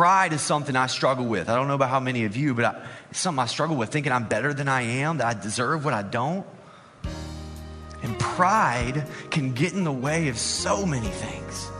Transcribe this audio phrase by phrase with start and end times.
[0.00, 1.50] pride is something I struggle with.
[1.50, 3.90] I don't know about how many of you, but I, it's something I struggle with,
[3.90, 6.46] thinking I'm better than I am, that I deserve what I don't.
[8.02, 11.70] And pride can get in the way of so many things.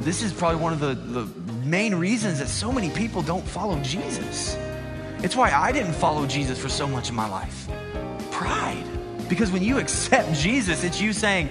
[0.00, 1.26] This is probably one of the, the
[1.64, 4.58] main reasons that so many people don't follow Jesus.
[5.22, 7.68] It's why I didn't follow Jesus for so much of my life.
[8.32, 8.84] Pride.
[9.28, 11.48] Because when you accept Jesus, it's you saying,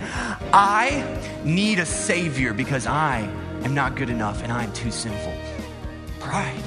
[0.52, 1.02] I
[1.46, 3.20] need a Savior because I
[3.64, 5.49] am not good enough and I am too sinful.
[6.30, 6.62] Pride.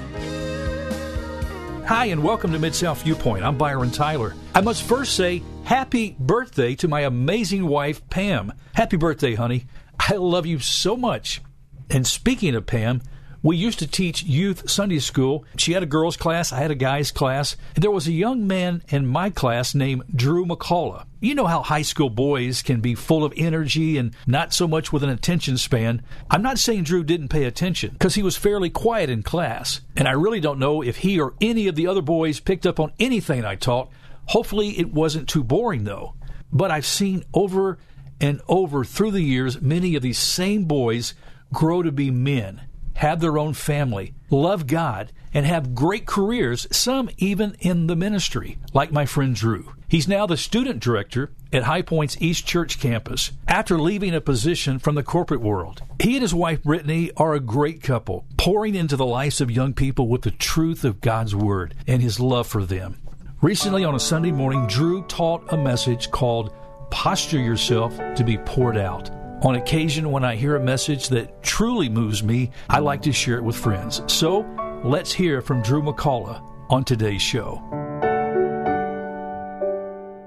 [1.86, 3.44] Hi, and welcome to Mid South Viewpoint.
[3.44, 4.34] I'm Byron Tyler.
[4.56, 8.52] I must first say happy birthday to my amazing wife, Pam.
[8.72, 9.66] Happy birthday, honey.
[10.00, 11.42] I love you so much.
[11.90, 13.02] And speaking of Pam,
[13.42, 15.44] we used to teach youth Sunday school.
[15.56, 18.82] She had a girls' class, I had a guys' class, there was a young man
[18.88, 21.06] in my class named Drew McCalla.
[21.20, 24.92] You know how high school boys can be full of energy and not so much
[24.92, 26.02] with an attention span.
[26.30, 30.06] I'm not saying Drew didn't pay attention, because he was fairly quiet in class, and
[30.06, 32.92] I really don't know if he or any of the other boys picked up on
[33.00, 33.90] anything I taught.
[34.26, 36.14] Hopefully, it wasn't too boring, though.
[36.52, 37.78] But I've seen over
[38.20, 41.14] and over through the years many of these same boys
[41.52, 42.60] grow to be men
[42.94, 48.58] have their own family, love God, and have great careers, some even in the ministry,
[48.74, 49.72] like my friend Drew.
[49.88, 54.78] He's now the student director at High Point's East Church campus after leaving a position
[54.78, 55.82] from the corporate world.
[56.00, 59.74] He and his wife Brittany are a great couple, pouring into the lives of young
[59.74, 62.98] people with the truth of God's Word and his love for them.
[63.42, 66.54] Recently, on a Sunday morning, Drew taught a message called
[66.90, 69.10] Posture Yourself to be Poured Out.
[69.44, 73.38] On occasion, when I hear a message that truly moves me, I like to share
[73.38, 74.00] it with friends.
[74.06, 74.46] So
[74.84, 76.40] let's hear from Drew McCalla
[76.70, 77.60] on today's show.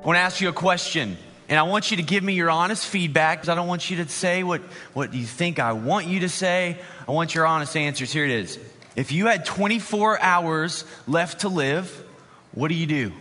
[0.04, 1.16] I want to ask you a question,
[1.48, 4.04] and I want you to give me your honest feedback because I don't want you
[4.04, 4.60] to say what,
[4.94, 6.78] what you think I want you to say.
[7.08, 8.12] I want your honest answers.
[8.12, 8.60] Here it is.
[8.98, 12.04] If you had 24 hours left to live,
[12.52, 13.14] what do you do?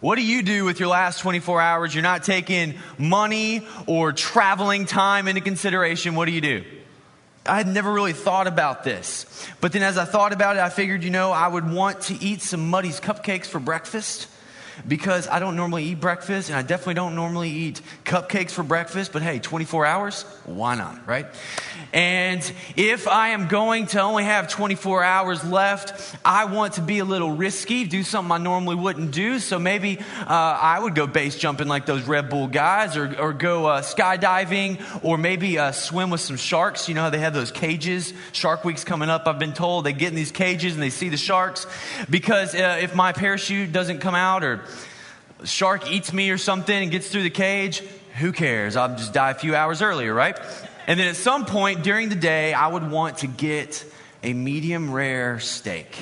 [0.00, 1.94] What do you do with your last 24 hours?
[1.94, 6.14] You're not taking money or traveling time into consideration.
[6.14, 6.64] What do you do?
[7.44, 9.26] I had never really thought about this.
[9.60, 12.22] But then as I thought about it, I figured, you know, I would want to
[12.22, 14.28] eat some Muddy's cupcakes for breakfast
[14.86, 19.12] because I don't normally eat breakfast and I definitely don't normally eat cupcakes for breakfast,
[19.12, 21.26] but hey, 24 hours, why not, right?
[21.92, 22.40] And
[22.76, 27.04] if I am going to only have 24 hours left, I want to be a
[27.04, 29.38] little risky, do something I normally wouldn't do.
[29.38, 33.32] So maybe uh, I would go base jumping like those Red Bull guys or, or
[33.32, 36.88] go uh, skydiving or maybe uh, swim with some sharks.
[36.88, 38.12] You know how they have those cages?
[38.32, 39.84] Shark Week's coming up, I've been told.
[39.84, 41.66] They get in these cages and they see the sharks
[42.10, 44.64] because uh, if my parachute doesn't come out or
[45.44, 47.82] shark eats me or something and gets through the cage,
[48.18, 48.76] who cares?
[48.76, 50.38] I'll just die a few hours earlier, right?
[50.86, 53.84] And then at some point during the day, I would want to get
[54.22, 55.96] a medium rare steak.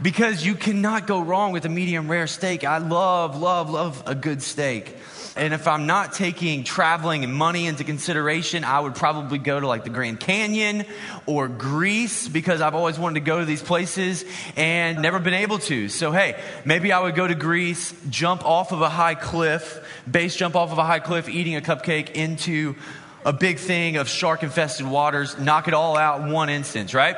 [0.00, 2.64] Because you cannot go wrong with a medium rare steak.
[2.64, 4.94] I love, love, love a good steak.
[5.36, 9.66] And if I'm not taking traveling and money into consideration, I would probably go to
[9.66, 10.84] like the Grand Canyon
[11.26, 14.24] or Greece because I've always wanted to go to these places
[14.56, 15.88] and never been able to.
[15.88, 19.78] So, hey, maybe I would go to Greece, jump off of a high cliff,
[20.10, 22.74] base jump off of a high cliff, eating a cupcake into
[23.24, 27.16] a big thing of shark infested waters, knock it all out in one instance, right?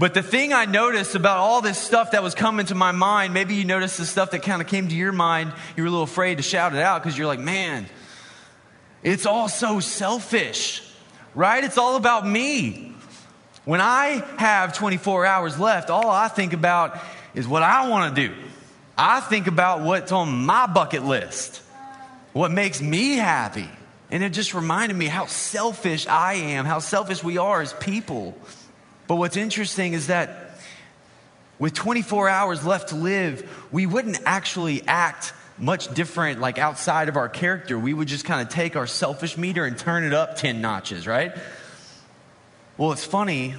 [0.00, 3.34] But the thing I noticed about all this stuff that was coming to my mind,
[3.34, 5.90] maybe you noticed the stuff that kind of came to your mind, you were a
[5.90, 7.84] little afraid to shout it out because you're like, man,
[9.02, 10.82] it's all so selfish,
[11.34, 11.62] right?
[11.62, 12.94] It's all about me.
[13.66, 16.98] When I have 24 hours left, all I think about
[17.34, 18.34] is what I want to do.
[18.96, 21.60] I think about what's on my bucket list,
[22.32, 23.68] what makes me happy.
[24.10, 28.34] And it just reminded me how selfish I am, how selfish we are as people.
[29.10, 30.52] But what's interesting is that
[31.58, 37.16] with 24 hours left to live, we wouldn't actually act much different, like outside of
[37.16, 37.76] our character.
[37.76, 41.08] We would just kind of take our selfish meter and turn it up 10 notches,
[41.08, 41.32] right?
[42.76, 43.56] Well, it's funny.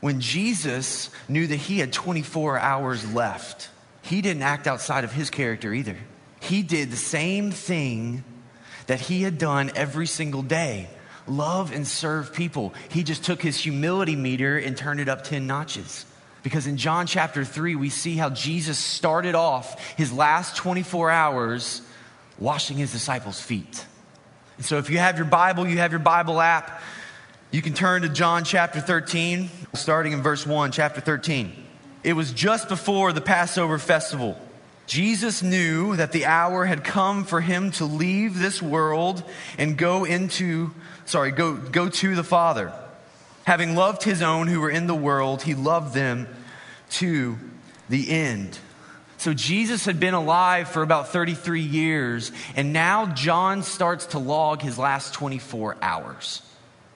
[0.00, 3.70] When Jesus knew that he had 24 hours left,
[4.02, 5.98] he didn't act outside of his character either.
[6.40, 8.24] He did the same thing
[8.88, 10.88] that he had done every single day
[11.26, 12.74] love and serve people.
[12.90, 16.06] He just took his humility meter and turned it up 10 notches.
[16.42, 21.80] Because in John chapter 3, we see how Jesus started off his last 24 hours
[22.38, 23.86] washing his disciples' feet.
[24.56, 26.82] And so if you have your Bible, you have your Bible app,
[27.50, 31.52] you can turn to John chapter 13, starting in verse 1, chapter 13.
[32.02, 34.36] It was just before the Passover festival.
[34.86, 39.22] Jesus knew that the hour had come for him to leave this world
[39.58, 40.70] and go into
[41.06, 42.72] sorry, go, go to the Father.
[43.44, 46.28] Having loved his own who were in the world, he loved them
[46.90, 47.38] to
[47.88, 48.58] the end.
[49.18, 54.60] So Jesus had been alive for about 33 years, and now John starts to log
[54.62, 56.42] his last 24 hours.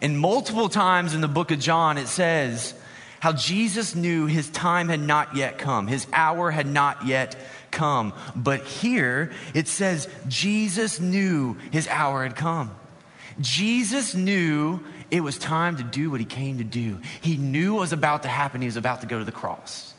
[0.01, 2.75] And multiple times in the book of John, it says
[3.21, 7.37] how Jesus knew his time had not yet come, his hour had not yet
[7.79, 8.13] come.
[8.35, 12.75] But here it says Jesus knew his hour had come.
[13.41, 14.81] Jesus knew
[15.11, 16.99] it was time to do what he came to do.
[17.21, 18.61] He knew what was about to happen.
[18.61, 19.95] He was about to go to the cross.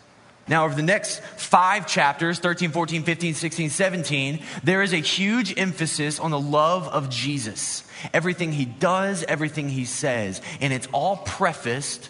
[0.50, 5.58] Now, over the next five chapters 13, 14, 15, 16, 17 there is a huge
[5.58, 7.84] emphasis on the love of Jesus.
[8.14, 10.42] Everything he does, everything he says.
[10.60, 12.10] And it's all prefaced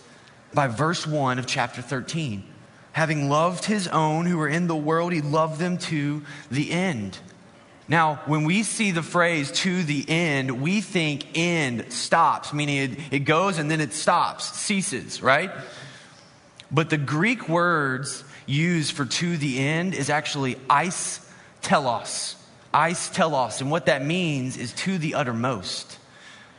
[0.53, 2.43] by verse 1 of chapter 13.
[2.99, 7.17] Having loved his own who were in the world, he loved them to the end.
[7.87, 12.99] Now, when we see the phrase to the end, we think end stops, meaning it,
[13.09, 15.49] it goes and then it stops, ceases, right?
[16.71, 21.25] But the Greek words used for to the end is actually eis
[21.61, 22.35] telos.
[22.73, 23.61] Eis telos.
[23.61, 25.97] And what that means is to the uttermost,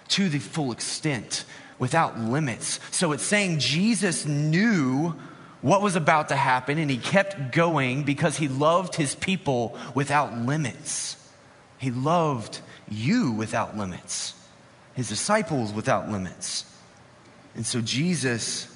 [0.08, 1.44] to the full extent,
[1.78, 2.80] without limits.
[2.92, 5.14] So it's saying Jesus knew
[5.62, 10.36] what was about to happen and he kept going because he loved his people without
[10.36, 11.16] limits.
[11.78, 14.34] He loved you without limits,
[14.94, 16.64] his disciples without limits.
[17.54, 18.68] And so Jesus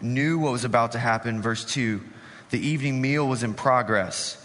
[0.00, 1.42] knew what was about to happen.
[1.42, 2.00] Verse 2
[2.52, 4.36] the evening meal was in progress,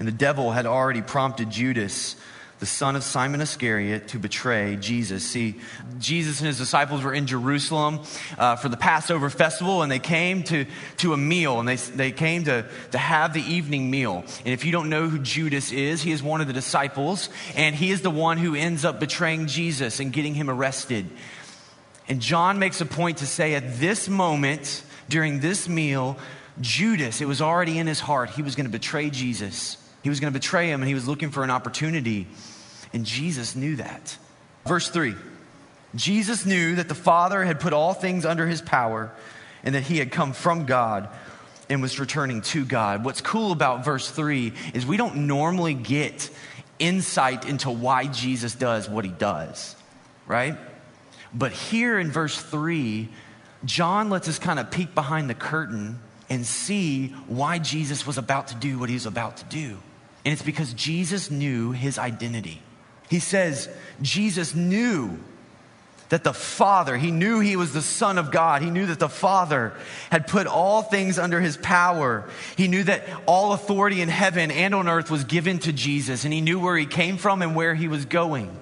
[0.00, 2.16] and the devil had already prompted Judas,
[2.60, 5.24] the son of Simon Iscariot, to betray Jesus.
[5.24, 5.56] See,
[5.98, 8.00] Jesus and his disciples were in Jerusalem
[8.38, 10.66] uh, for the Passover festival, and they came to,
[10.98, 14.24] to a meal, and they, they came to, to have the evening meal.
[14.44, 17.74] And if you don't know who Judas is, he is one of the disciples, and
[17.74, 21.06] he is the one who ends up betraying Jesus and getting him arrested.
[22.08, 26.16] And John makes a point to say at this moment, during this meal,
[26.60, 28.30] Judas, it was already in his heart.
[28.30, 29.76] He was going to betray Jesus.
[30.04, 32.28] He was going to betray him, and he was looking for an opportunity.
[32.92, 34.16] And Jesus knew that.
[34.66, 35.14] Verse 3
[35.94, 39.12] Jesus knew that the Father had put all things under his power
[39.62, 41.08] and that he had come from God
[41.70, 43.04] and was returning to God.
[43.04, 46.28] What's cool about verse 3 is we don't normally get
[46.78, 49.74] insight into why Jesus does what he does,
[50.26, 50.58] right?
[51.32, 53.08] But here in verse 3,
[53.64, 55.98] John lets us kind of peek behind the curtain
[56.28, 59.78] and see why Jesus was about to do what he was about to do.
[60.24, 62.62] And it's because Jesus knew his identity.
[63.08, 63.68] He says,
[64.00, 65.18] Jesus knew
[66.08, 68.62] that the Father, he knew he was the Son of God.
[68.62, 69.74] He knew that the Father
[70.10, 72.28] had put all things under his power.
[72.56, 76.32] He knew that all authority in heaven and on earth was given to Jesus, and
[76.32, 78.60] he knew where he came from and where he was going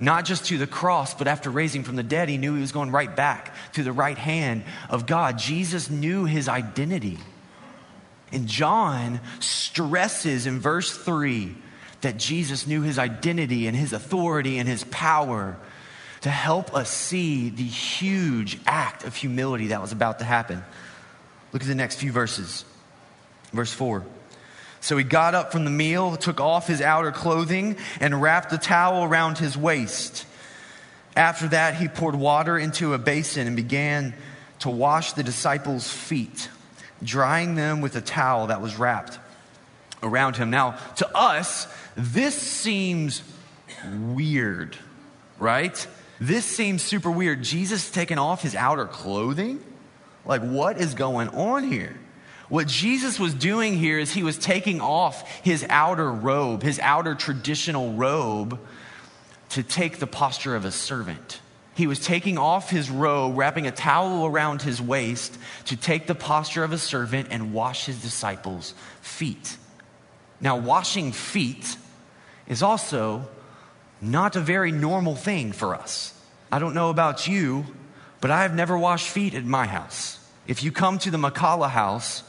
[0.00, 2.72] not just to the cross, but after raising from the dead, he knew he was
[2.72, 5.38] going right back to the right hand of God.
[5.38, 7.18] Jesus knew his identity.
[8.32, 11.54] And John stresses in verse 3
[12.00, 15.56] that Jesus knew his identity and his authority and his power
[16.22, 20.62] to help us see the huge act of humility that was about to happen.
[21.52, 22.64] Look at the next few verses.
[23.52, 24.04] Verse 4.
[24.80, 28.58] So he got up from the meal, took off his outer clothing, and wrapped a
[28.58, 30.26] towel around his waist.
[31.16, 34.14] After that, he poured water into a basin and began
[34.60, 36.48] to wash the disciples' feet,
[37.02, 39.18] drying them with a towel that was wrapped
[40.02, 40.50] around him.
[40.50, 41.66] Now, to us,
[41.96, 43.22] this seems
[44.14, 44.76] weird,
[45.38, 45.86] right?
[46.20, 47.42] This seems super weird.
[47.42, 49.62] Jesus taking off his outer clothing?
[50.24, 51.98] Like, what is going on here?
[52.48, 57.14] What Jesus was doing here is he was taking off his outer robe, his outer
[57.14, 58.58] traditional robe,
[59.50, 61.39] to take the posture of a servant.
[61.80, 66.14] He was taking off his robe, wrapping a towel around his waist to take the
[66.14, 69.56] posture of a servant and wash his disciples' feet.
[70.42, 71.78] Now, washing feet
[72.46, 73.26] is also
[73.98, 76.12] not a very normal thing for us.
[76.52, 77.64] I don't know about you,
[78.20, 80.18] but I have never washed feet at my house.
[80.46, 82.22] If you come to the McCalla house,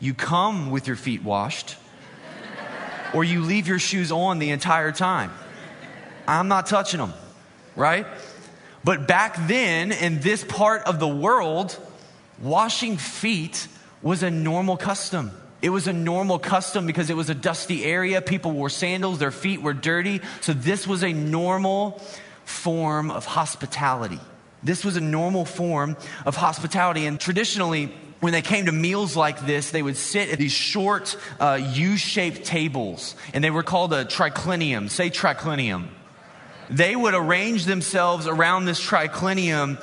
[0.00, 1.76] you come with your feet washed,
[3.14, 5.32] or you leave your shoes on the entire time.
[6.26, 7.14] I'm not touching them,
[7.74, 8.06] right?
[8.84, 11.78] But back then, in this part of the world,
[12.40, 13.68] washing feet
[14.02, 15.32] was a normal custom.
[15.60, 18.22] It was a normal custom because it was a dusty area.
[18.22, 20.20] People wore sandals, their feet were dirty.
[20.40, 22.00] So, this was a normal
[22.44, 24.20] form of hospitality.
[24.62, 27.06] This was a normal form of hospitality.
[27.06, 31.16] And traditionally, when they came to meals like this, they would sit at these short
[31.38, 34.90] uh, U shaped tables, and they were called a triclinium.
[34.90, 35.88] Say triclinium.
[36.70, 39.82] They would arrange themselves around this triclinium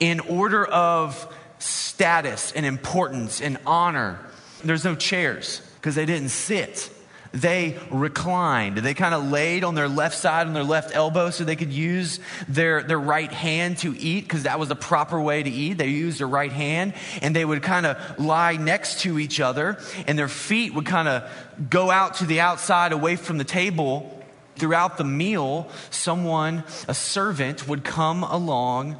[0.00, 4.18] in order of status and importance and honor.
[4.62, 6.90] There's no chairs because they didn't sit.
[7.32, 8.78] They reclined.
[8.78, 11.72] They kind of laid on their left side, on their left elbow, so they could
[11.72, 15.74] use their, their right hand to eat, because that was the proper way to eat.
[15.74, 19.76] They used their right hand, and they would kind of lie next to each other,
[20.06, 21.30] and their feet would kind of
[21.68, 24.15] go out to the outside away from the table.
[24.56, 28.98] Throughout the meal, someone, a servant, would come along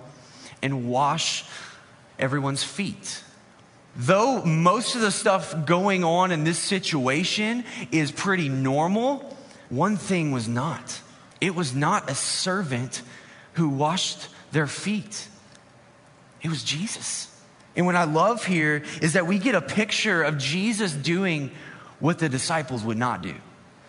[0.62, 1.44] and wash
[2.18, 3.22] everyone's feet.
[3.96, 9.36] Though most of the stuff going on in this situation is pretty normal,
[9.70, 11.00] one thing was not.
[11.40, 13.02] It was not a servant
[13.54, 15.28] who washed their feet,
[16.42, 17.32] it was Jesus.
[17.74, 21.50] And what I love here is that we get a picture of Jesus doing
[22.00, 23.34] what the disciples would not do.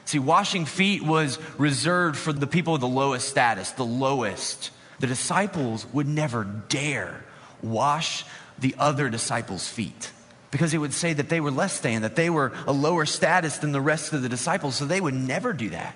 [0.07, 4.71] See, washing feet was reserved for the people of the lowest status, the lowest.
[4.99, 7.25] The disciples would never dare
[7.61, 8.23] wash
[8.57, 10.13] the other disciples' feet
[10.49, 13.57] because it would say that they were less than, that they were a lower status
[13.57, 15.93] than the rest of the disciples, so they would never do that.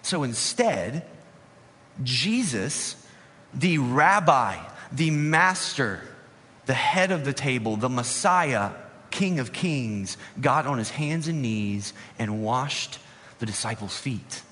[0.00, 1.04] So instead,
[2.02, 2.96] Jesus,
[3.52, 4.56] the rabbi,
[4.90, 6.00] the master,
[6.64, 8.70] the head of the table, the Messiah,
[9.10, 12.98] King of kings, got on his hands and knees and washed
[13.40, 14.42] the disciples' feet.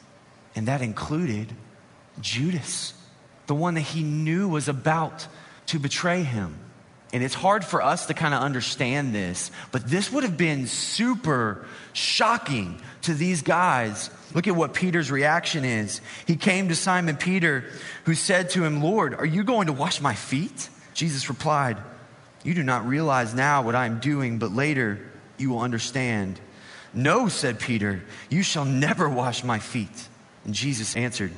[0.57, 1.55] And that included
[2.21, 2.95] Judas,
[3.47, 5.29] the one that he knew was about
[5.67, 6.59] to betray him.
[7.13, 10.67] And it's hard for us to kind of understand this, but this would have been
[10.67, 11.65] super
[11.95, 14.11] shocking to these guys.
[14.35, 16.03] Look at what Peter's reaction is.
[16.27, 17.65] He came to Simon Peter,
[18.05, 20.69] who said to him, Lord, are you going to wash my feet?
[20.93, 21.79] Jesus replied,
[22.45, 24.99] You do not realize now what I am doing, but later
[25.39, 26.39] you will understand.
[26.95, 30.09] No, said Peter, you shall never wash my feet.
[30.45, 31.33] And Jesus answered,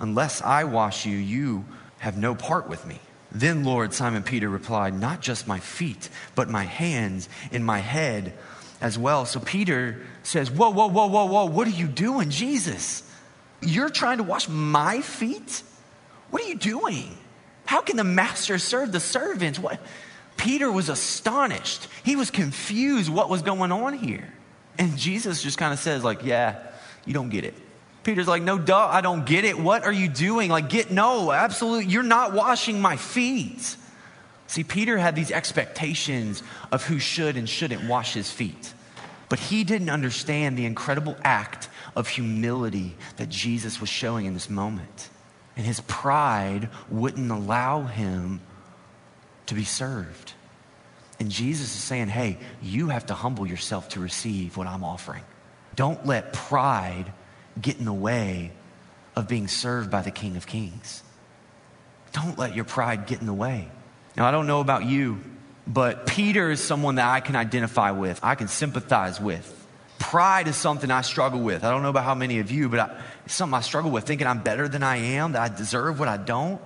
[0.00, 1.64] Unless I wash you, you
[1.98, 2.98] have no part with me.
[3.30, 8.34] Then, Lord, Simon Peter replied, Not just my feet, but my hands and my head
[8.80, 9.24] as well.
[9.24, 13.08] So Peter says, Whoa, whoa, whoa, whoa, whoa, what are you doing, Jesus?
[13.60, 15.62] You're trying to wash my feet?
[16.30, 17.16] What are you doing?
[17.64, 19.58] How can the master serve the servants?
[19.58, 19.80] What?
[20.36, 21.86] Peter was astonished.
[22.04, 24.32] He was confused what was going on here.
[24.78, 26.58] And Jesus just kind of says, like, yeah,
[27.04, 27.54] you don't get it.
[28.04, 29.58] Peter's like, no, duh, I don't get it.
[29.58, 30.50] What are you doing?
[30.50, 33.76] Like, get, no, absolutely, you're not washing my feet.
[34.48, 38.74] See, Peter had these expectations of who should and shouldn't wash his feet.
[39.28, 44.50] But he didn't understand the incredible act of humility that Jesus was showing in this
[44.50, 45.08] moment.
[45.56, 48.40] And his pride wouldn't allow him
[49.46, 50.34] to be served.
[51.22, 55.22] And Jesus is saying, hey, you have to humble yourself to receive what I'm offering.
[55.76, 57.12] Don't let pride
[57.60, 58.50] get in the way
[59.14, 61.00] of being served by the King of Kings.
[62.10, 63.68] Don't let your pride get in the way.
[64.16, 65.20] Now, I don't know about you,
[65.64, 69.46] but Peter is someone that I can identify with, I can sympathize with.
[70.00, 71.62] Pride is something I struggle with.
[71.62, 74.02] I don't know about how many of you, but I, it's something I struggle with,
[74.08, 76.60] thinking I'm better than I am, that I deserve what I don't.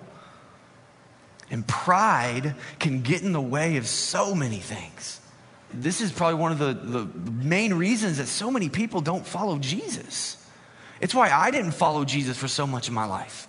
[1.50, 5.20] And pride can get in the way of so many things.
[5.72, 9.58] This is probably one of the, the main reasons that so many people don't follow
[9.58, 10.36] Jesus.
[11.00, 13.46] It's why I didn't follow Jesus for so much of my life.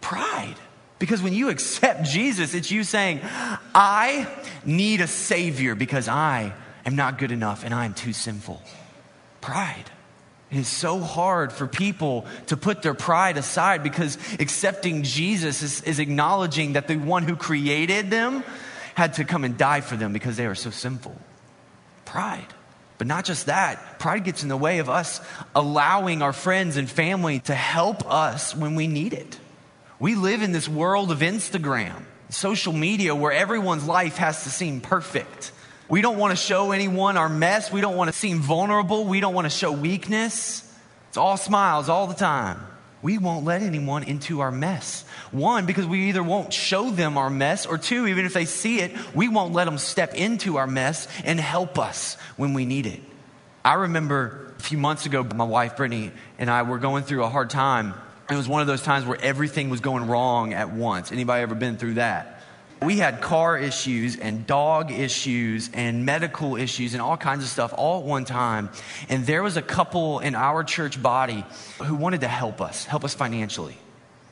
[0.00, 0.56] Pride.
[0.98, 3.20] Because when you accept Jesus, it's you saying,
[3.74, 4.26] I
[4.64, 6.52] need a Savior because I
[6.84, 8.62] am not good enough and I am too sinful.
[9.40, 9.90] Pride.
[10.50, 15.82] It is so hard for people to put their pride aside because accepting Jesus is,
[15.82, 18.42] is, acknowledging that the one who created them
[18.94, 21.14] had to come and die for them because they are so sinful.
[22.06, 22.46] Pride.
[22.96, 25.20] But not just that, pride gets in the way of us
[25.54, 29.38] allowing our friends and family to help us when we need it.
[30.00, 34.80] We live in this world of Instagram, social media, where everyone's life has to seem
[34.80, 35.52] perfect.
[35.88, 37.72] We don't want to show anyone our mess.
[37.72, 39.04] We don't want to seem vulnerable.
[39.04, 40.62] We don't want to show weakness.
[41.08, 42.60] It's all smiles all the time.
[43.00, 45.04] We won't let anyone into our mess.
[45.30, 48.80] One, because we either won't show them our mess, or two, even if they see
[48.80, 52.86] it, we won't let them step into our mess and help us when we need
[52.86, 53.00] it.
[53.64, 57.28] I remember a few months ago, my wife Brittany and I were going through a
[57.28, 57.94] hard time.
[58.28, 61.12] It was one of those times where everything was going wrong at once.
[61.12, 62.37] Anybody ever been through that?
[62.82, 67.74] We had car issues and dog issues and medical issues and all kinds of stuff
[67.76, 68.70] all at one time.
[69.08, 71.44] And there was a couple in our church body
[71.82, 73.76] who wanted to help us, help us financially.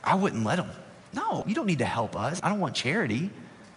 [0.03, 0.69] I wouldn't let them.
[1.13, 2.39] No, you don't need to help us.
[2.43, 3.29] I don't want charity.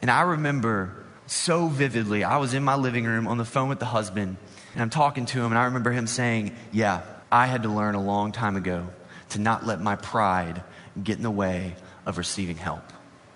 [0.02, 3.78] And I remember so vividly, I was in my living room on the phone with
[3.78, 4.36] the husband,
[4.72, 7.94] and I'm talking to him, and I remember him saying, Yeah, I had to learn
[7.94, 8.88] a long time ago
[9.30, 10.62] to not let my pride
[11.02, 12.82] get in the way of receiving help.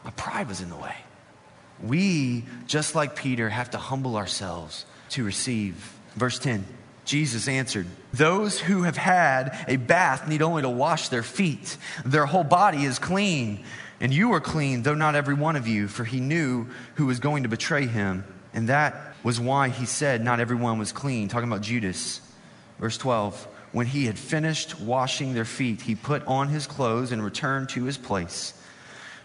[0.04, 0.94] My pride was in the way.
[1.88, 5.92] We, just like Peter, have to humble ourselves to receive.
[6.16, 6.64] Verse 10
[7.04, 11.76] Jesus answered, Those who have had a bath need only to wash their feet.
[12.04, 13.64] Their whole body is clean.
[14.00, 17.20] And you are clean, though not every one of you, for he knew who was
[17.20, 18.24] going to betray him.
[18.52, 21.28] And that was why he said, Not everyone was clean.
[21.28, 22.20] Talking about Judas.
[22.78, 27.22] Verse 12 When he had finished washing their feet, he put on his clothes and
[27.22, 28.54] returned to his place.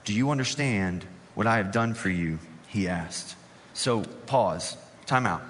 [0.03, 2.39] Do you understand what I have done for you?
[2.69, 3.35] He asked.
[3.73, 5.41] So, pause, time out.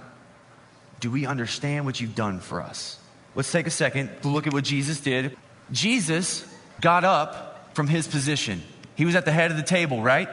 [0.99, 2.99] Do we understand what you've done for us?
[3.35, 5.38] Let's take a second to look at what Jesus did.
[5.71, 6.45] Jesus
[6.81, 8.63] got up from his position.
[8.95, 10.27] He was at the head of the table, right?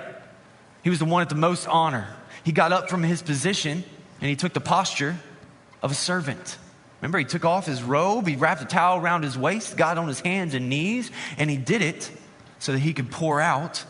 [0.82, 2.08] He was the one at the most honor.
[2.44, 3.84] He got up from his position
[4.20, 5.16] and he took the posture
[5.82, 6.58] of a servant.
[7.00, 10.08] Remember, he took off his robe, he wrapped a towel around his waist, got on
[10.08, 12.10] his hands and knees, and he did it
[12.58, 13.84] so that he could pour out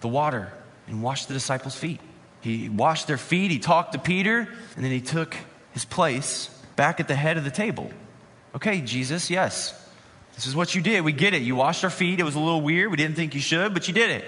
[0.00, 0.52] the water
[0.86, 2.00] and wash the disciples' feet.
[2.46, 5.36] He washed their feet, he talked to Peter, and then he took
[5.72, 7.90] his place back at the head of the table.
[8.54, 9.74] Okay, Jesus, yes.
[10.36, 11.00] This is what you did.
[11.00, 11.42] We get it.
[11.42, 12.20] You washed our feet.
[12.20, 12.92] It was a little weird.
[12.92, 14.24] We didn't think you should, but you did it.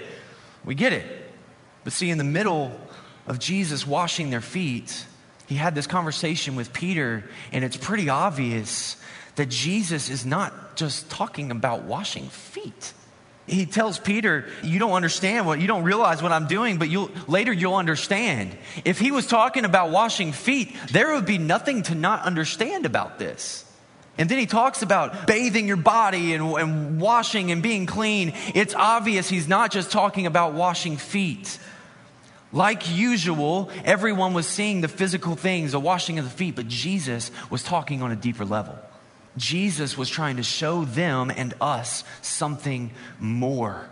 [0.65, 1.05] We get it.
[1.85, 2.77] But see, in the middle
[3.25, 5.05] of Jesus washing their feet,
[5.47, 7.23] he had this conversation with Peter,
[7.53, 8.97] and it's pretty obvious
[9.35, 12.91] that Jesus is not just talking about washing feet
[13.49, 17.11] he tells Peter, You don't understand what, you don't realize what I'm doing, but you'll,
[17.27, 18.57] later you'll understand.
[18.85, 23.19] If he was talking about washing feet, there would be nothing to not understand about
[23.19, 23.65] this.
[24.17, 28.33] And then he talks about bathing your body and, and washing and being clean.
[28.53, 31.57] It's obvious he's not just talking about washing feet.
[32.51, 37.31] Like usual, everyone was seeing the physical things, the washing of the feet, but Jesus
[37.49, 38.77] was talking on a deeper level.
[39.39, 43.89] Jesus was trying to show them and us something more.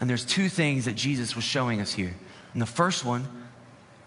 [0.00, 2.14] And there's two things that Jesus was showing us here.
[2.52, 3.26] And the first one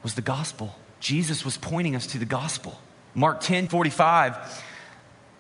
[0.02, 0.74] was the gospel.
[1.02, 2.80] Jesus was pointing us to the gospel.
[3.14, 4.64] Mark 10 45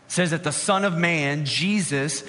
[0.07, 2.25] says that the Son of Man, Jesus,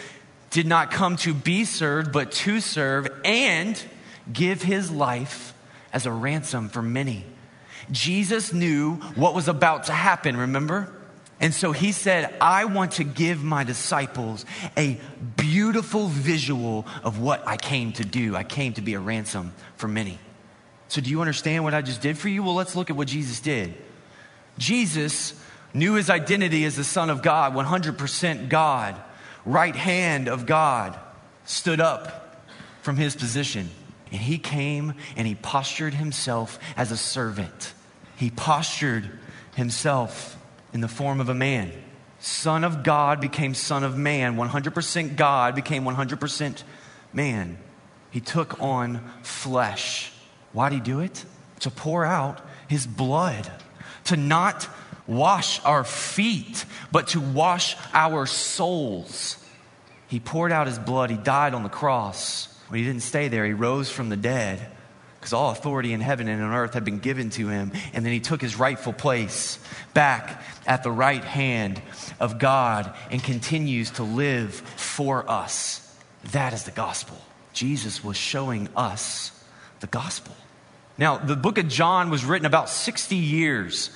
[0.50, 3.82] did not come to be served, but to serve and
[4.32, 5.54] give his life
[5.92, 7.24] as a ransom for many.
[7.90, 10.94] Jesus knew what was about to happen, remember?
[11.42, 15.00] And so he said, I want to give my disciples a
[15.36, 18.36] beautiful visual of what I came to do.
[18.36, 20.20] I came to be a ransom for many.
[20.86, 22.44] So, do you understand what I just did for you?
[22.44, 23.74] Well, let's look at what Jesus did.
[24.56, 25.34] Jesus
[25.74, 28.94] knew his identity as the Son of God, 100% God,
[29.44, 30.96] right hand of God,
[31.44, 32.46] stood up
[32.82, 33.68] from his position.
[34.12, 37.72] And he came and he postured himself as a servant.
[38.16, 39.10] He postured
[39.56, 40.38] himself
[40.72, 41.72] in the form of a man.
[42.18, 44.36] Son of God became Son of Man.
[44.36, 46.62] 100% God became 100%
[47.12, 47.58] man.
[48.10, 50.12] He took on flesh.
[50.52, 51.24] Why did he do it?
[51.60, 53.50] To pour out his blood.
[54.04, 54.68] To not
[55.06, 59.36] wash our feet, but to wash our souls.
[60.08, 61.10] He poured out his blood.
[61.10, 62.48] He died on the cross.
[62.68, 63.44] But he didn't stay there.
[63.44, 64.68] He rose from the dead
[65.22, 67.70] because all authority in heaven and on earth had been given to him.
[67.92, 69.60] And then he took his rightful place
[69.94, 71.80] back at the right hand
[72.18, 75.96] of God and continues to live for us.
[76.32, 77.16] That is the gospel.
[77.52, 79.30] Jesus was showing us
[79.78, 80.34] the gospel.
[80.98, 83.90] Now, the book of John was written about 60 years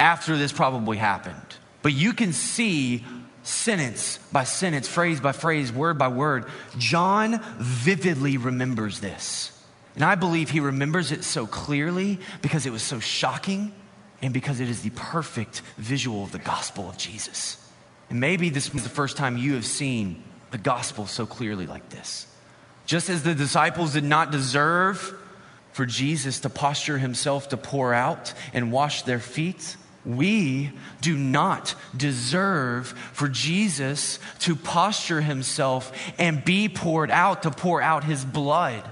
[0.00, 1.36] after this probably happened.
[1.82, 3.04] But you can see
[3.44, 6.46] sentence by sentence, phrase by phrase, word by word.
[6.78, 9.52] John vividly remembers this.
[9.94, 13.72] And I believe he remembers it so clearly because it was so shocking
[14.20, 17.56] and because it is the perfect visual of the gospel of Jesus.
[18.10, 21.88] And maybe this was the first time you have seen the gospel so clearly like
[21.90, 22.26] this.
[22.86, 25.16] Just as the disciples did not deserve
[25.72, 31.74] for Jesus to posture himself to pour out and wash their feet, we do not
[31.96, 38.82] deserve for Jesus to posture himself and be poured out to pour out his blood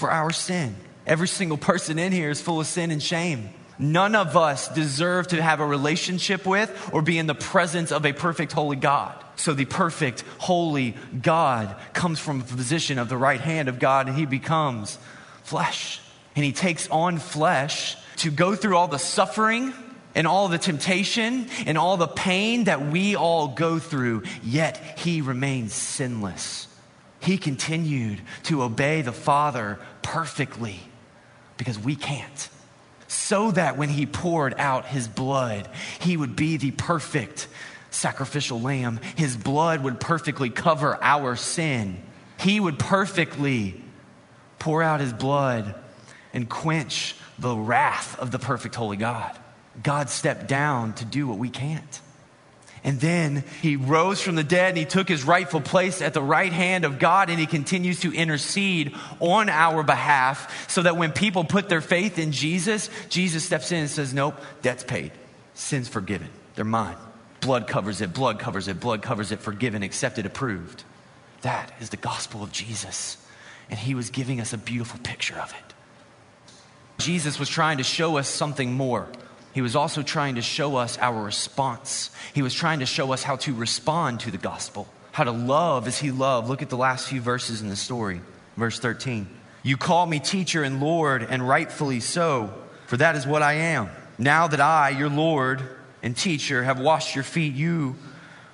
[0.00, 0.74] for our sin.
[1.06, 3.50] Every single person in here is full of sin and shame.
[3.78, 8.04] None of us deserve to have a relationship with or be in the presence of
[8.04, 9.14] a perfect, holy God.
[9.36, 14.08] So the perfect, holy God comes from a position of the right hand of God
[14.08, 14.98] and he becomes
[15.44, 16.00] flesh.
[16.34, 19.72] And he takes on flesh to go through all the suffering
[20.14, 25.20] and all the temptation and all the pain that we all go through, yet he
[25.20, 26.68] remains sinless.
[27.30, 30.80] He continued to obey the Father perfectly
[31.58, 32.48] because we can't.
[33.06, 35.68] So that when he poured out his blood,
[36.00, 37.46] he would be the perfect
[37.90, 38.98] sacrificial lamb.
[39.14, 42.02] His blood would perfectly cover our sin.
[42.40, 43.80] He would perfectly
[44.58, 45.76] pour out his blood
[46.34, 49.38] and quench the wrath of the perfect holy God.
[49.80, 52.00] God stepped down to do what we can't.
[52.82, 56.22] And then he rose from the dead and he took his rightful place at the
[56.22, 61.12] right hand of God and he continues to intercede on our behalf so that when
[61.12, 65.12] people put their faith in Jesus, Jesus steps in and says, Nope, debt's paid,
[65.52, 66.96] sin's forgiven, they're mine.
[67.40, 70.84] Blood covers it, blood covers it, blood covers it, forgiven, accepted, approved.
[71.42, 73.16] That is the gospel of Jesus.
[73.68, 75.74] And he was giving us a beautiful picture of it.
[76.98, 79.08] Jesus was trying to show us something more.
[79.52, 82.10] He was also trying to show us our response.
[82.34, 85.88] He was trying to show us how to respond to the gospel, how to love
[85.88, 86.48] as he loved.
[86.48, 88.20] Look at the last few verses in the story.
[88.56, 89.28] Verse 13.
[89.62, 92.54] You call me teacher and Lord, and rightfully so,
[92.86, 93.90] for that is what I am.
[94.18, 95.62] Now that I, your Lord
[96.02, 97.96] and teacher, have washed your feet, you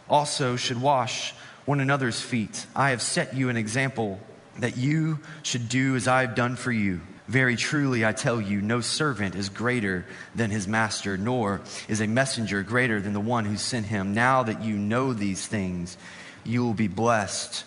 [0.09, 1.33] also should wash
[1.65, 2.67] one another's feet.
[2.75, 4.21] I have set you an example
[4.59, 7.01] that you should do as I have done for you.
[7.29, 12.07] Very truly, I tell you, no servant is greater than his master, nor is a
[12.07, 14.15] messenger greater than the one who sent him.
[14.15, 15.99] Now that you know these things,
[16.45, 17.65] you will be blessed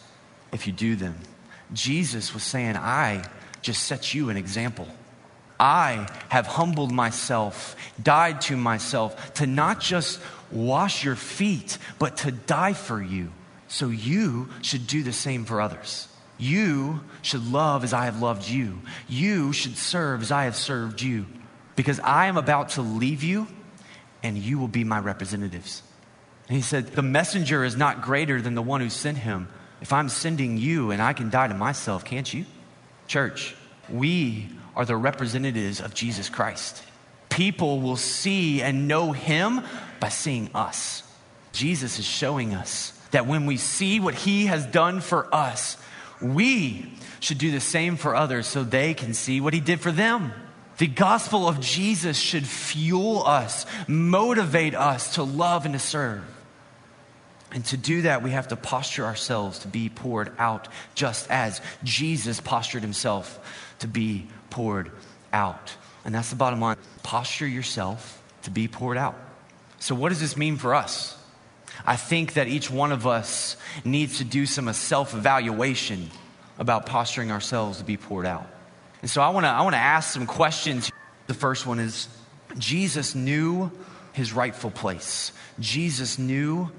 [0.54, 1.18] if you do them.
[1.74, 3.24] Jesus was saying, I
[3.62, 4.88] just set you an example.
[5.60, 12.32] I have humbled myself, died to myself, to not just wash your feet, but to
[12.32, 13.32] die for you.
[13.68, 16.08] So you should do the same for others.
[16.40, 18.80] You should love as I have loved you.
[19.08, 21.26] You should serve as I have served you.
[21.76, 23.48] Because I am about to leave you,
[24.24, 25.84] and you will be my representatives.
[26.48, 29.50] And he said, The messenger is not greater than the one who sent him.
[29.82, 32.46] If I'm sending you and I can die to myself, can't you?
[33.08, 33.56] Church,
[33.90, 36.84] we are the representatives of Jesus Christ.
[37.30, 39.62] People will see and know him
[40.00, 41.04] by seeing us.
[41.52, 45.78] Jesus is showing us that when we see what he has done for us,
[46.22, 49.92] we should do the same for others so they can see what he did for
[49.92, 50.34] them.
[50.78, 56.24] The gospel of Jesus should fuel us, motivate us to love and to serve.
[57.52, 61.62] And to do that, we have to posture ourselves to be poured out, just as
[61.84, 63.40] Jesus postured himself
[63.80, 64.92] to be poured
[65.34, 65.76] out.
[66.06, 66.78] And that's the bottom line.
[67.04, 69.20] Posture yourself to be poured out.
[69.80, 71.19] So, what does this mean for us?
[71.86, 76.10] I think that each one of us needs to do some self evaluation
[76.58, 78.48] about posturing ourselves to be poured out.
[79.02, 80.92] And so I want to I want to ask some questions.
[81.28, 82.08] The first one is
[82.58, 83.72] Jesus knew
[84.14, 85.32] his rightful place.
[85.60, 86.70] Jesus knew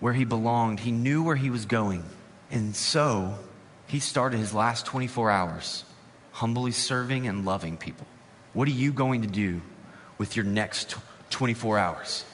[0.00, 0.80] where he belonged.
[0.80, 2.04] He knew where he was going.
[2.50, 3.38] And so
[3.86, 5.84] he started his last 24 hours
[6.32, 8.06] humbly serving and loving people.
[8.54, 9.60] What are you going to do
[10.18, 10.96] with your next
[11.30, 12.24] 24 hours?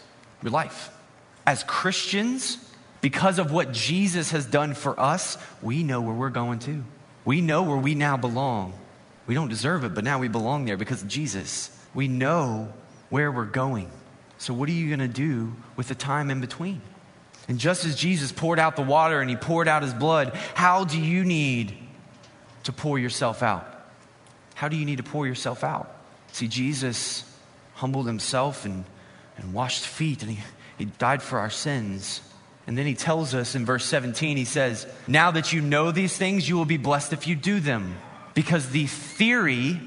[0.42, 0.90] Your life
[1.50, 2.58] as Christians,
[3.00, 6.84] because of what Jesus has done for us, we know where we're going to.
[7.24, 8.72] We know where we now belong.
[9.26, 11.76] We don't deserve it, but now we belong there because of Jesus.
[11.92, 12.72] We know
[13.08, 13.90] where we're going.
[14.38, 16.82] So, what are you going to do with the time in between?
[17.48, 20.84] And just as Jesus poured out the water and he poured out his blood, how
[20.84, 21.74] do you need
[22.62, 23.66] to pour yourself out?
[24.54, 25.92] How do you need to pour yourself out?
[26.30, 27.24] See, Jesus
[27.74, 28.84] humbled himself and,
[29.36, 30.38] and washed feet, and he,
[30.80, 32.22] he died for our sins.
[32.66, 36.16] And then he tells us in verse 17, he says, Now that you know these
[36.16, 37.98] things, you will be blessed if you do them.
[38.32, 39.78] Because the theory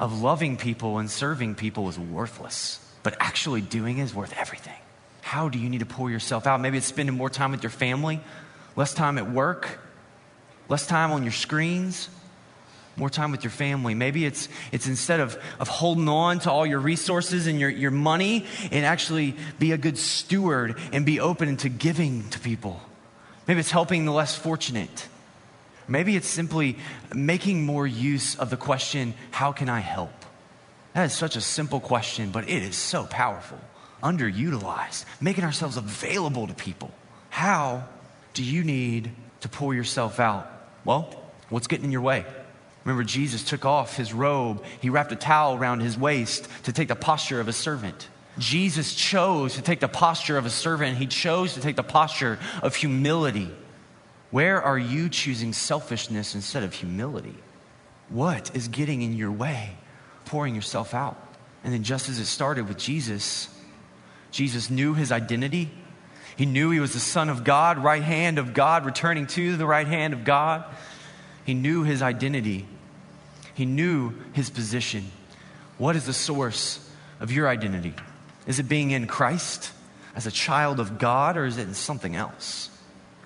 [0.00, 4.72] of loving people and serving people is worthless, but actually doing is worth everything.
[5.20, 6.62] How do you need to pour yourself out?
[6.62, 8.18] Maybe it's spending more time with your family,
[8.74, 9.80] less time at work,
[10.70, 12.08] less time on your screens,
[12.96, 13.94] more time with your family.
[13.94, 17.90] Maybe it's, it's instead of, of holding on to all your resources and your, your
[17.90, 22.80] money and actually be a good steward and be open to giving to people.
[23.46, 25.08] Maybe it's helping the less fortunate.
[25.88, 26.78] Maybe it's simply
[27.14, 30.12] making more use of the question, How can I help?
[30.94, 33.58] That is such a simple question, but it is so powerful,
[34.02, 36.92] underutilized, making ourselves available to people.
[37.30, 37.84] How
[38.34, 40.50] do you need to pour yourself out?
[40.84, 41.14] Well,
[41.48, 42.26] what's getting in your way?
[42.84, 46.88] Remember, Jesus took off his robe, he wrapped a towel around his waist to take
[46.88, 48.08] the posture of a servant.
[48.38, 52.38] Jesus chose to take the posture of a servant, he chose to take the posture
[52.62, 53.50] of humility.
[54.30, 57.34] Where are you choosing selfishness instead of humility?
[58.08, 59.76] What is getting in your way?
[60.24, 61.18] Pouring yourself out.
[61.62, 63.48] And then, just as it started with Jesus,
[64.30, 65.70] Jesus knew his identity.
[66.36, 69.66] He knew he was the Son of God, right hand of God, returning to the
[69.66, 70.64] right hand of God.
[71.44, 72.66] He knew his identity,
[73.54, 75.10] he knew his position.
[75.78, 76.88] What is the source
[77.20, 77.94] of your identity?
[78.46, 79.72] Is it being in Christ
[80.14, 82.70] as a child of God, or is it in something else?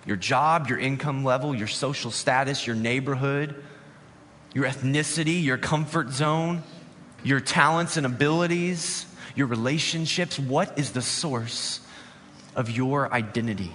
[0.07, 3.63] Your job, your income level, your social status, your neighborhood,
[4.55, 6.63] your ethnicity, your comfort zone,
[7.25, 10.39] your talents and abilities, your relationships?
[10.39, 11.81] What is the source
[12.55, 13.73] of your identity?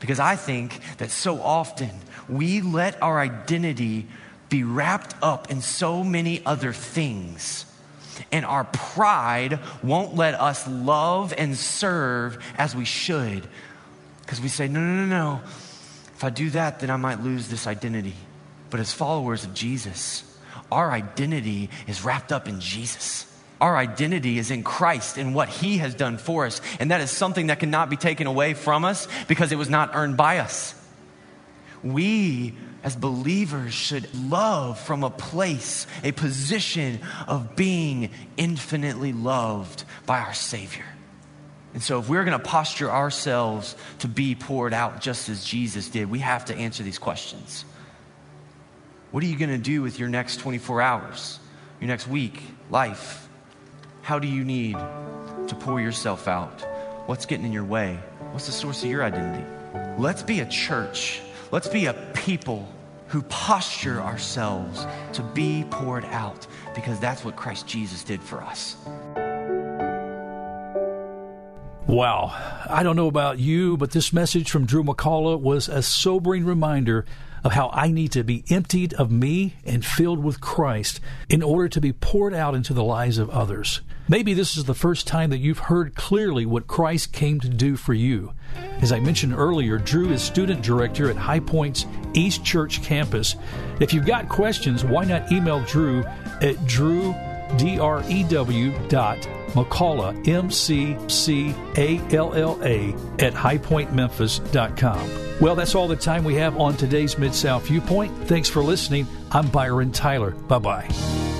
[0.00, 1.90] Because I think that so often
[2.28, 4.08] we let our identity
[4.48, 7.66] be wrapped up in so many other things.
[8.32, 13.46] And our pride won't let us love and serve as we should.
[14.22, 15.40] Because we say, no, no, no, no.
[16.14, 18.14] If I do that, then I might lose this identity.
[18.68, 20.24] But as followers of Jesus,
[20.70, 23.26] our identity is wrapped up in Jesus.
[23.60, 26.60] Our identity is in Christ and what He has done for us.
[26.78, 29.90] And that is something that cannot be taken away from us because it was not
[29.94, 30.74] earned by us.
[31.82, 40.20] We, as believers, should love from a place, a position of being infinitely loved by
[40.20, 40.84] our Savior.
[41.72, 45.88] And so, if we're going to posture ourselves to be poured out just as Jesus
[45.88, 47.64] did, we have to answer these questions.
[49.10, 51.38] What are you going to do with your next 24 hours,
[51.80, 53.28] your next week, life?
[54.10, 56.66] How do you need to pour yourself out?
[57.06, 57.96] What's getting in your way?
[58.32, 59.46] What's the source of your identity?
[59.98, 61.20] Let's be a church.
[61.52, 62.68] Let's be a people
[63.06, 68.74] who posture ourselves to be poured out because that's what Christ Jesus did for us.
[71.86, 72.32] Wow.
[72.68, 77.06] I don't know about you, but this message from Drew McCalla was a sobering reminder
[77.44, 81.68] of how I need to be emptied of me and filled with Christ in order
[81.68, 83.82] to be poured out into the lives of others.
[84.10, 87.76] Maybe this is the first time that you've heard clearly what Christ came to do
[87.76, 88.32] for you.
[88.80, 93.36] As I mentioned earlier, Drew is student director at High Point's East Church campus.
[93.78, 96.02] If you've got questions, why not email Drew
[96.42, 97.14] at drew,
[97.56, 99.18] D-R-E-W dot
[99.52, 100.94] McCalla, M-C-C-A-L-L-A
[103.24, 105.10] at highpointmemphis.com.
[105.40, 108.12] Well, that's all the time we have on today's Mid South Viewpoint.
[108.26, 109.06] Thanks for listening.
[109.30, 110.32] I'm Byron Tyler.
[110.32, 111.39] Bye bye.